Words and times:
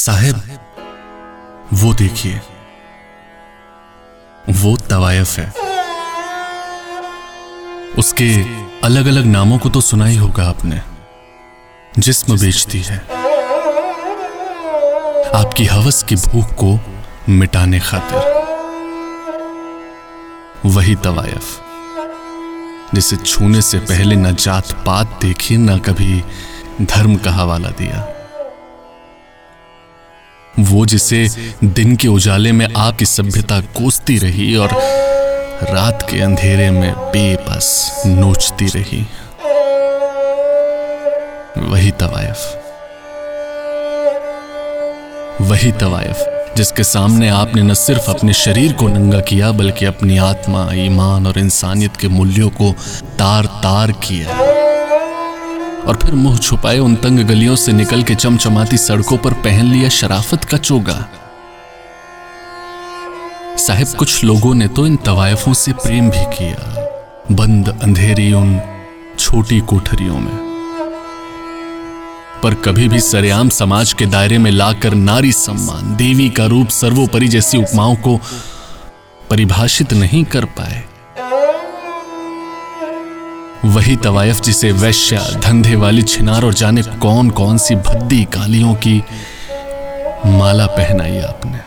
साहेब, 0.00 0.60
वो 1.72 1.94
देखिए। 1.94 2.40
वो 4.50 4.76
तवायफ 4.76 5.38
है। 5.38 5.52
उसके 7.98 8.42
अलग 8.84 9.06
अलग 9.06 9.24
नामों 9.24 9.58
को 9.58 9.68
तो 9.68 9.80
सुना 9.80 10.06
ही 10.06 10.16
होगा 10.16 10.48
आपने। 10.48 10.80
जिस्म 11.98 12.40
बेचती 12.40 12.80
है। 12.80 12.98
आपकी 15.34 15.64
हवस 15.64 16.02
की 16.02 16.16
भूख 16.16 16.46
को 16.52 16.80
मिटाने 17.28 17.80
खातिर। 17.80 18.18
वही 20.66 20.94
तवायफ, 20.94 21.60
जिसे 22.94 23.16
छूने 23.16 23.62
से 23.62 23.78
पहले 23.78 24.16
न 24.16 24.34
जात 24.34 24.72
पात 24.72 25.18
देखी, 25.22 25.56
न 25.56 25.78
कभी 25.78 26.24
धर्म 26.82 27.16
का 27.16 27.32
हवाला 27.32 27.68
दिया। 27.68 28.19
वो 30.58 30.86
जिसे 30.86 31.28
दिन 31.64 31.96
के 31.96 32.08
उजाले 32.08 32.52
में 32.52 32.68
आपकी 32.76 33.04
सभ्यता 33.04 33.60
कोसती 33.60 34.18
रही 34.18 34.56
और 34.56 34.68
रात 35.62 36.06
के 36.10 36.20
अंधेरे 36.20 36.70
में 36.70 36.94
बेबस 36.94 38.02
नोचती 38.06 38.66
रही। 38.66 39.06
वही 41.58 41.90
तवायफ। 41.90 42.56
वही 45.40 45.72
तवायफ, 45.72 46.52
जिसके 46.56 46.84
सामने 46.84 47.28
आपने 47.28 47.62
न 47.62 47.74
सिर्फ़ 47.74 48.10
अपने 48.10 48.32
शरीर 48.32 48.72
को 48.72 48.88
नंगा 48.88 49.20
किया, 49.20 49.52
बल्कि 49.52 49.84
अपनी 49.84 50.18
आत्मा, 50.18 50.68
ईमान 50.72 51.26
और 51.26 51.38
इंसानियत 51.38 51.96
के 51.96 52.08
मूल्यों 52.08 52.48
को 52.48 52.72
तार 53.18 53.44
तार 53.44 53.92
किया। 53.92 54.49
और 55.86 55.98
फिर 56.02 56.14
मुँह 56.14 56.38
छुपाए 56.38 56.78
उन 56.78 56.94
तंग 56.94 57.18
गलियों 57.18 57.56
से 57.56 57.72
निकल 57.72 58.02
के 58.02 58.14
चमचमाती 58.14 58.76
सड़कों 58.76 59.18
पर 59.18 59.32
पहन 59.32 59.66
लिया 59.66 59.88
शराफत 59.88 60.44
का 60.44 60.56
चोगा। 60.56 61.08
साहिब, 63.56 63.88
कुछ 63.88 64.24
लोगों 64.24 64.54
ने 64.54 64.68
तो 64.68 64.86
इन 64.86 64.96
तवायफों 64.96 65.54
से 65.54 65.72
प्रेम 65.72 66.10
भी 66.10 66.24
किया। 66.24 66.76
बंद 67.32 67.78
अंधेरी 67.82 68.32
उन 68.32 68.60
छोटी 69.18 69.60
कोठरियों 69.60 70.18
में। 70.18 70.50
पर 72.42 72.54
कभी 72.54 72.88
भी 72.88 73.00
सरेआम 73.00 73.48
समाज 73.48 73.92
के 73.92 74.06
दायरे 74.06 74.38
में 74.38 74.50
लाकर 74.50 74.94
नारी 74.94 75.32
सम्मान, 75.32 75.96
देवी 75.96 76.30
का 76.30 76.46
रूप 76.46 76.68
सर्वोपरि 76.68 77.28
जैसी 77.28 77.58
उपमाओं 77.58 77.94
को 77.94 78.20
परिभाषित 79.30 79.92
नहीं 79.92 80.24
कर 80.24 80.44
पाए। 80.44 80.84
वही 83.64 83.94
तवायफ 83.96 84.40
जिसे 84.40 84.70
वैश्य, 84.72 85.16
धंधे 85.44 85.74
वाली 85.76 86.02
छिनार 86.02 86.44
और 86.44 86.54
जाने 86.54 86.82
कौन 86.82 87.30
कौन 87.30 87.58
सी 87.58 87.74
भद्दी 87.76 88.24
कालियों 88.24 88.74
की 88.74 88.96
माला 90.26 90.66
पहनाई 90.66 91.18
आपने। 91.18 91.58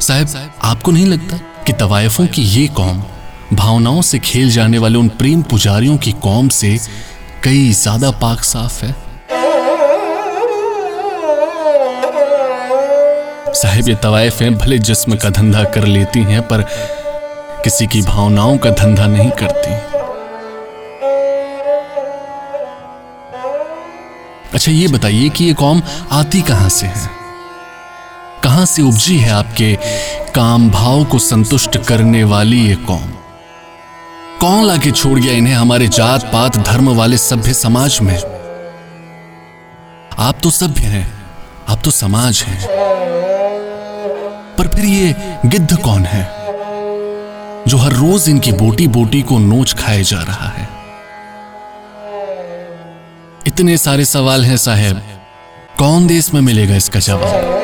साहब, 0.00 0.50
आपको 0.62 0.90
नहीं 0.90 1.06
लगता 1.06 1.36
कि 1.66 1.72
तवायफों 1.72 2.26
की 2.26 2.42
ये 2.42 2.66
कौम, 2.68 3.02
भावनाओं 3.52 4.02
से 4.02 4.18
खेल 4.18 4.50
जाने 4.50 4.78
वाले 4.78 4.98
उन 4.98 5.08
प्रेम 5.08 5.42
पुजारियों 5.42 5.96
की 5.96 6.12
कौम 6.22 6.48
से 6.48 6.78
कई 7.44 7.70
ज़्यादा 7.72 8.10
पाक 8.10 8.44
साफ़ 8.44 8.84
है? 8.84 8.94
साहिब, 13.54 13.88
ये 13.88 13.94
तवायफें 13.94 14.54
भले 14.54 14.78
जिस्म 14.78 15.16
का 15.16 15.30
धंधा 15.30 15.64
कर 15.64 15.86
लेती 15.86 16.22
हैं, 16.22 16.42
पर 16.42 16.64
किसी 17.66 17.86
की 17.86 18.02
भावनाओं 18.02 18.58
का 18.58 18.70
धंधा 18.70 19.06
नहीं 19.06 19.30
करती। 19.30 19.70
अच्छा 24.54 24.72
ये 24.72 24.88
बताइए 24.88 25.28
कि 25.28 25.44
ये 25.44 25.54
कौम 25.54 25.82
आती 26.12 26.42
कहाँ 26.42 26.68
से 26.68 26.86
है? 26.86 27.10
कहाँ 28.44 28.66
से 28.66 28.82
उपजी 28.82 29.18
है 29.18 29.30
आपके 29.30 29.78
काम 30.34 30.70
भाव 30.70 31.04
को 31.04 31.18
संतुष्ट 31.18 31.78
करने 31.78 32.24
वाली 32.24 32.60
ये 32.68 32.74
कौम? 32.74 33.10
कौन 34.40 34.64
लाके 34.64 34.90
छोड़ 34.90 35.18
गया 35.18 35.32
इन्हें 35.32 35.54
हमारे 35.54 35.88
जात 35.88 36.24
पात 36.24 36.56
धर्म 36.56 36.94
वाले 36.94 37.18
सभ्य 37.18 37.54
समाज 37.54 37.98
में? 38.02 38.16
आप 40.18 40.38
तो 40.42 40.50
सभ्य 40.50 40.82
हैं, 40.82 41.24
आप 41.68 41.82
तो 41.84 41.90
समाज 41.90 42.42
हैं। 42.42 42.66
पर 44.58 44.68
फिर 44.68 44.84
ये 44.84 45.14
गिद्ध 45.46 45.82
कौन 45.82 46.04
है? 46.04 46.35
जो 47.66 47.76
हर 47.76 47.92
रोज 47.92 48.28
इनकी 48.28 48.52
बोटी 48.52 48.88
बोटी 48.88 49.22
को 49.22 49.38
नोच 49.38 49.74
खाए 49.74 50.02
जा 50.02 50.22
रहा 50.22 50.48
है। 50.48 50.68
इतने 53.46 53.76
सारे 53.76 54.04
सवाल 54.04 54.44
हैं 54.44 54.56
साहब। 54.56 55.02
कौन 55.78 56.06
देश 56.06 56.34
में 56.34 56.40
मिलेगा 56.40 56.76
इसका 56.76 57.00
जवाब? 57.00 57.62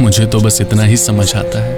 मुझे 0.00 0.26
तो 0.26 0.40
बस 0.40 0.60
इतना 0.60 0.82
ही 0.82 0.96
समझ 0.96 1.36
आता 1.36 1.62
है 1.62 1.76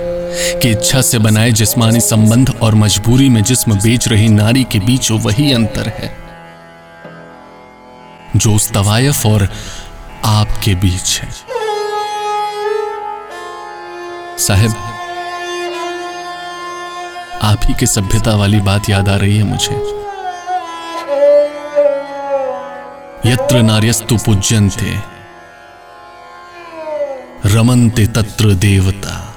कि 0.60 0.70
इच्छा 0.70 1.02
से 1.02 1.18
बनाए 1.18 1.50
जिस्मानी 1.50 2.00
संबंध 2.00 2.58
और 2.62 2.74
मजबूरी 2.74 3.28
में 3.28 3.42
जिस्म 3.42 3.74
बेच 3.74 4.08
रही 4.08 4.28
नारी 4.28 4.64
के 4.64 4.78
बीच 4.78 5.10
वही 5.10 5.52
अंतर 5.52 5.88
है। 5.88 6.16
जो 8.36 8.54
उस 8.54 8.70
तवायफ 8.72 9.26
और 9.26 9.48
आपके 10.24 10.74
बीच 10.74 11.20
है। 11.20 11.49
साहब, 14.40 14.74
आप 17.42 17.60
ही 17.64 17.74
के 17.74 17.86
सभ्यता 17.86 18.34
वाली 18.36 18.60
बात 18.60 18.88
याद 18.90 19.08
आ 19.08 19.16
रही 19.16 19.36
है 19.38 19.42
मुझे। 19.42 19.74
यत्र 23.32 23.62
नार्यस्तु 23.62 24.16
पूज्यंते 24.16 24.98
रमनते 27.46 28.06
तत्र 28.06 28.54
देवता। 28.54 29.29